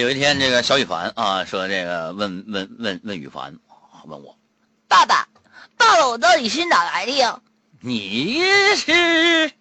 [0.00, 3.58] 有一天，这个小雨凡啊说：“这个问问问问雨凡，
[4.06, 4.34] 问我，
[4.88, 5.28] 爸爸，
[5.76, 7.38] 大佬到底是哪来的呀？
[7.80, 8.40] 你
[8.76, 9.52] 是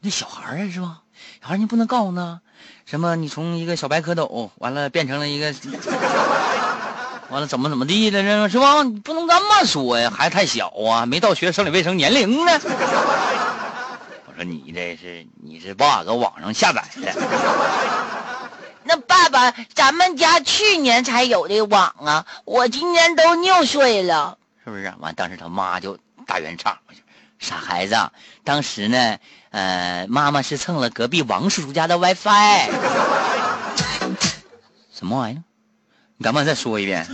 [0.00, 1.02] 那小孩儿是吧？
[1.42, 2.40] 小孩儿你不能告诉他，
[2.86, 5.54] 什么你从一个小白蝌蚪完了变成了一个，
[7.28, 8.82] 完了怎么怎么地的，是吧？
[8.84, 12.52] 你不能这么说呀，孩子太小啊，没到学生理卫生年龄呢。
[14.24, 17.12] 我说你这是你是爸搁网上下载的。”
[18.92, 24.92] 那爸爸，咱们家去年才有的网啊，我今年都六岁了，是不是？
[24.98, 26.76] 完，当时他妈就大圆场，
[27.38, 27.96] 傻孩子，
[28.44, 29.16] 当时呢，
[29.50, 32.68] 呃，妈妈是蹭了隔壁王叔叔家的 WiFi。
[34.92, 35.42] 什么玩意儿？
[36.18, 37.06] 你敢不敢再说一遍？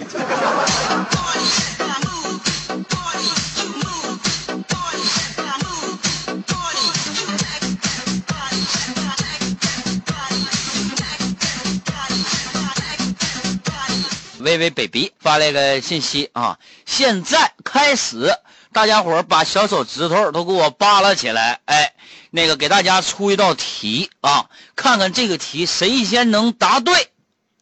[14.49, 16.59] 微微 baby 发了个信息啊！
[16.87, 18.35] 现在开始，
[18.73, 21.93] 大家伙把小手指头都给我扒拉起来，哎，
[22.31, 27.11] 那个给大家出一道题啊，看看这个题谁先能答对，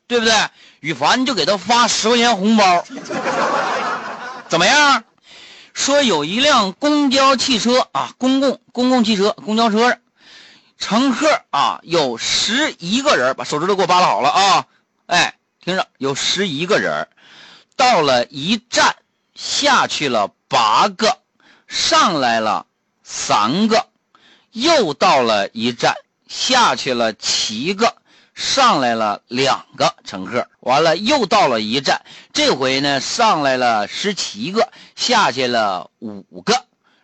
[0.06, 0.32] 对不对？
[0.78, 2.84] 羽凡就给他发十块钱红包，
[4.48, 5.02] 怎么样？
[5.74, 9.98] 说有一辆公交汽车啊，公共公共汽车公交车，
[10.78, 14.66] 乘客啊有十一个人，把手指头给我扒拉好了啊，
[15.06, 15.34] 哎。
[15.66, 17.08] 听着，有十一个人
[17.74, 18.94] 到了一站，
[19.34, 21.18] 下去了八个，
[21.66, 22.66] 上来了
[23.02, 23.88] 三个，
[24.52, 25.96] 又到了一站，
[26.28, 27.96] 下去了七个，
[28.32, 30.46] 上来了两个乘客。
[30.60, 32.00] 完了，又到了一站，
[32.32, 36.52] 这回呢上来了十七个，下去了五个，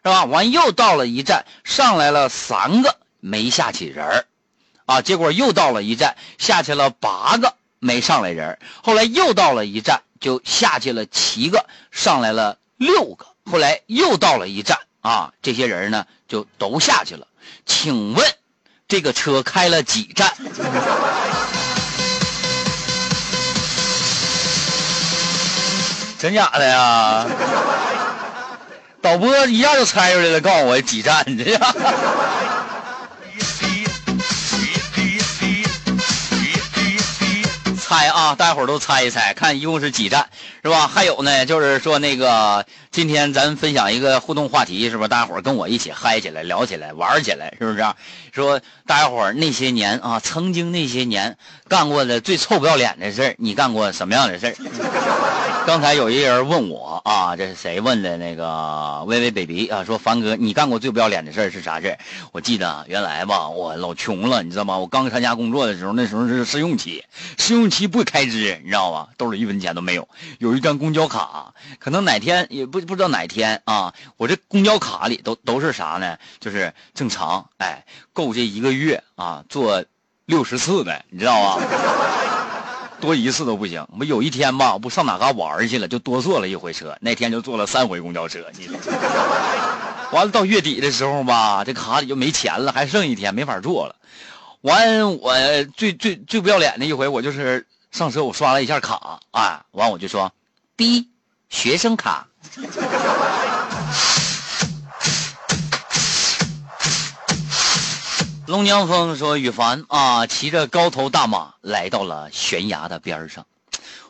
[0.05, 0.25] 是吧？
[0.25, 4.25] 完又到了一站，上来了三个，没下去人
[4.87, 5.03] 啊。
[5.03, 7.57] 结果又到了一站，下去了八个。
[7.85, 13.27] 没上来人，后来又到了一站，就下去了七个，上来了六个。
[13.51, 17.27] 后来又到了一站啊，这些人呢就都下去了。
[17.67, 18.25] 请问
[18.87, 20.33] 这个车开了几站？
[26.21, 27.27] 真假的呀？
[29.01, 31.59] 导播一下就猜出来了，告诉我几站这。
[37.93, 40.31] 猜啊，大家伙都猜一猜，看一共是几站，
[40.63, 40.89] 是吧？
[40.89, 45.09] 还有呢，就是说那个今天咱分享一个互动话题，是不是？
[45.09, 47.85] 大家伙跟我一起嗨起来，聊起来，玩起来，是不是？
[48.33, 51.37] 说大家伙那些年啊，曾经那些年
[51.69, 54.55] 干过的最臭不要脸的事儿，你干过什么样的事儿？
[55.65, 58.17] 刚才有一个人问我啊，这是谁问的？
[58.17, 61.99] 那个微微 baby 啊，说凡哥，你干过最不要脸的事儿是啥事儿？
[62.33, 64.77] 我记得原来吧，我老穷了，你知道吗？
[64.79, 67.05] 我刚参加工作的时候，那时候是试用期，
[67.39, 69.09] 试用期不开支，你知道吧？
[69.17, 70.09] 兜里一分钱都没有，
[70.39, 76.19] 有一张公交卡，可能哪天也不不知道哪天啊，我这公交卡里都都是啥呢？
[76.41, 79.85] 就是正常，哎，够这一个月啊，坐
[80.27, 81.63] 六十次的，你知道吧？
[83.03, 83.87] 多一次都不行。
[83.99, 86.97] 我有一天吧，我不上哪嘎玩去了，就多坐了一回车。
[87.01, 88.47] 那天就坐了三回公交车。
[88.57, 88.77] 你说，
[90.13, 93.97] 完了到月底的时候吧，这卡里就没钱了，还剩一天没法坐了。
[94.61, 95.35] 完，我
[95.77, 100.33] 最最最不要脸的一回，我就是上车我刷了一下卡，啊，完我就说
[100.77, 101.09] ，B
[101.51, 102.29] 学生卡。
[108.53, 113.47] 龙江峰说：“羽凡啊，骑着高头大马来到了悬崖的边上，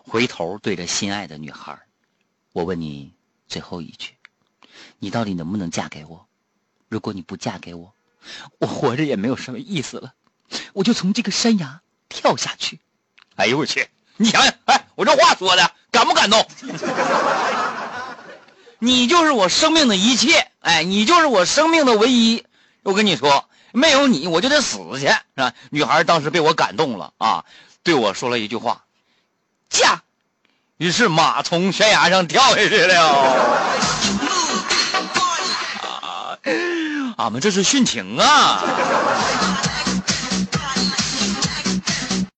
[0.02, 1.78] 回头对着心爱的女孩，
[2.52, 3.12] 我问你
[3.46, 4.14] 最后一句，
[4.98, 6.26] 你到底能不能嫁给我？
[6.88, 7.94] 如果你不嫁给我，
[8.58, 10.12] 我活着也没有什么意思了，
[10.72, 12.80] 我就从这个山崖跳下去。
[13.36, 13.90] 哎呦我去！
[14.16, 16.44] 你想想，哎，我这话说的感不感动？
[18.80, 22.44] 你就是我生命的一切，哎，你就是我生命的唯一。
[22.82, 25.52] 我跟你说。”没有你，我就得死去，是吧？
[25.70, 27.44] 女孩当时被我感动了啊，
[27.82, 28.82] 对我说了一句话
[29.68, 30.02] ：“驾。”
[30.78, 33.02] 于是马从悬崖上跳下去了。
[35.82, 36.38] 啊，
[37.16, 38.62] 俺们这是殉情啊。